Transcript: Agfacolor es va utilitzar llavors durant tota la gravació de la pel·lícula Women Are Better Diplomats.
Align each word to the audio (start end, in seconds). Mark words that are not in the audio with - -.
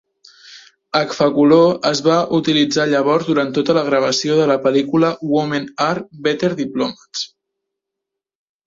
Agfacolor 0.99 1.67
es 1.89 2.01
va 2.07 2.15
utilitzar 2.39 2.85
llavors 2.93 3.27
durant 3.33 3.53
tota 3.59 3.77
la 3.79 3.85
gravació 3.91 4.41
de 4.41 4.49
la 4.53 4.59
pel·lícula 4.67 5.13
Women 5.37 5.73
Are 5.91 6.09
Better 6.29 6.53
Diplomats. 6.65 7.27